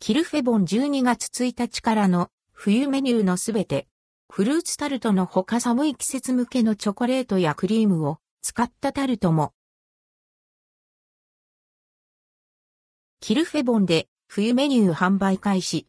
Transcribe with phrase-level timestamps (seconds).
[0.00, 3.88] キルフェボン12月1日からの冬メニューのすべて、
[4.30, 9.52] フルーツタルトのほか寒い季節向けのチョコレートやクリームを使ったタルトも。
[13.20, 15.88] キルフェボンで冬メニュー販売開始。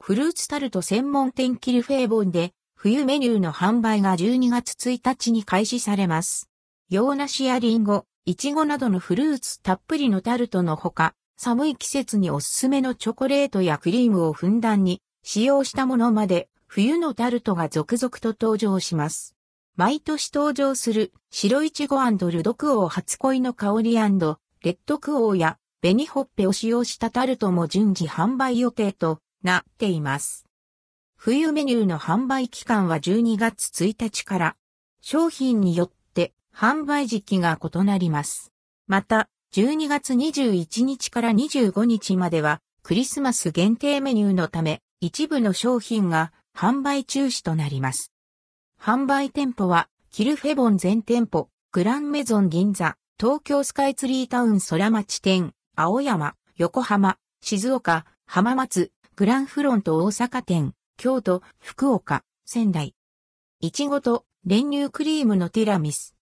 [0.00, 6.48] フルーツタルト専門店キルフェボンで冬メニューの販売が12月1日に開始されます。
[6.88, 19.34] 洋梨やリンゴ、イチゴなどのフルーツたっぷりのタルトのほか、寒い季節におすすめのチョコレートやクリームをふんだんに使用したものまで冬のタルトが続々と登場します。
[19.76, 30.46] 毎年登場する白いちごルドクオー初恋の香りレッドクオーや紅ほっぺを使用したタルトも順次販売予定となっています。
[31.16, 34.56] 冬メニューの販売期間は12月1日から
[35.00, 38.52] 商品によって販売時期が異なります。
[38.86, 48.10] また、12月21日から25日まではクリスマス限定メニューのため一部の商品が販売中止となります。
[48.82, 62.96] 販売店舗はキルフェボン全店舗、グランメゾン銀座、東京スカイツリータウン空町店、青山、横浜、静岡、浜松、グランフロント大阪店、京都、福岡、仙台。
[63.60, 66.16] いちごと練乳クリームのティラミス。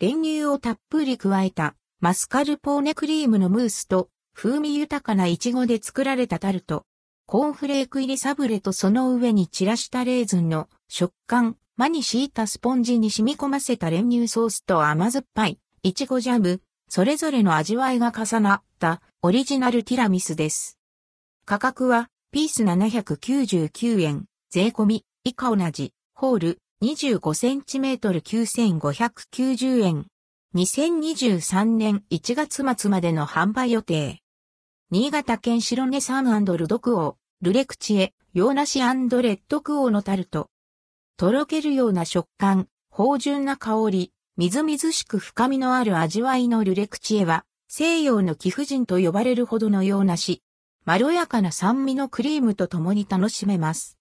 [0.00, 6.84] 練乳をたっぷり加えたマスカルポーネクリームのムースと風味豊かなイチゴで作られたタルト。
[7.26, 20.78] コーンフレーク入りサブレとその上に散らしたレーズンの食感、間に敷いたスポンジに染み込ませた練乳ソースと甘酸っぱい、イチゴジャム、それぞれの味わいが重なったオリジナルティラミスです。
[21.46, 26.58] 価格はピース799円、税込み、以下同じ、ホール。
[26.80, 30.06] 25cm9590 円。
[30.54, 34.22] 2023年1月末までの販売予定。
[34.90, 40.48] 新潟県白根山ルドクオー、ルレクチエ、洋梨レッドクオーのタルト。
[41.18, 50.42] とろけるような食感、芳醇な香り、みずみずしく深みのある味わいのルレクチエは、西洋の貴婦人と呼ばれるほどの洋梨。
[50.86, 53.98] まろやかな酸味のクリームと共に楽しめます。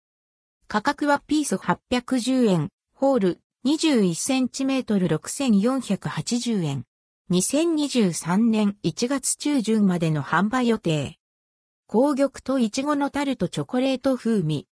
[0.70, 6.86] 価格はピース810円、ホール 21cm6480 円。
[7.30, 11.20] 2023年1月中旬までの販売予定。
[11.86, 14.70] 紅玉とイチゴのタルトチョコレート風味。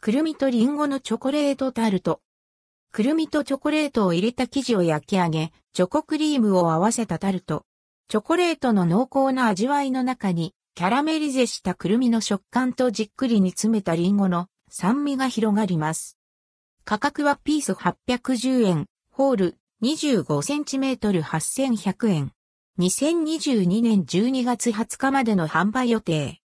[0.02, 2.22] くるみとリンゴのチョコレートタルト。
[2.92, 7.64] くるみとチョコレートを入れた生地を焼き上げ、チョコクリームを合わせたタルト。
[8.08, 16.18] チョコレートの濃厚な味わいの中にキャラメリゼしたくるみの食感とじっくり煮詰めたリンゴの酸味が広がります。
[16.84, 22.32] 価格はピース810円、ホール 25cm8100 円。
[22.80, 26.42] 2022年12月20日までの販売予定。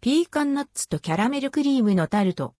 [0.00, 2.54] ピーカンナッツとキャラメルクリームのタルト。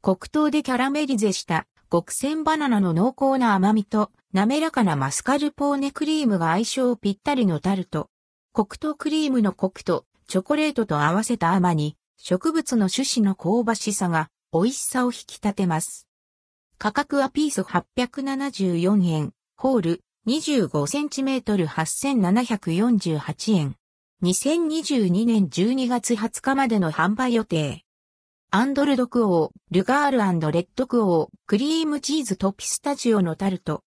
[0.00, 8.08] 黒糖でキャラメリゼした極戦バナナの濃厚な甘みと滑らかなマスカルポーネクリームが相性ぴったりのタルト。
[8.52, 16.06] 黒糖クリームのコクとチョコレートと合わせた甘に植物の種子の香ばしさが美味しさを引き立てます。
[16.78, 23.74] 価格はピース874円、ホール 25cm 8748円。
[24.22, 27.82] 2022年12月20日までの販売予定。
[28.52, 30.18] アンドルドクオー、ルガール
[30.50, 33.84] レッドクオー、クリームチーズとピスタチオのタルト。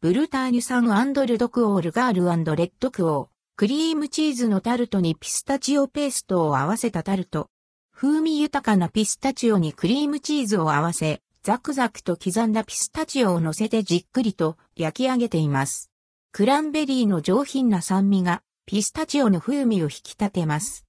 [0.00, 2.22] ブルターニュ産アンドルドクオールガール
[2.56, 7.50] レッドクオー、クリームチーズのタルトにピスタチオペーストを合わせたタルト。
[7.94, 15.90] 風味豊かなピスタチオにクリームチーズを合わせ、ザクザクと刻んだピスタチオを乗せてじっくりと焼き上げています。
[16.32, 20.86] クランベリーの上品な酸味がピスタチオの風味を引き立てます。